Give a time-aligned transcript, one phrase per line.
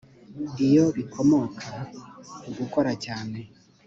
[0.65, 1.65] iyo bikomoka
[2.41, 3.39] ku gukora cyane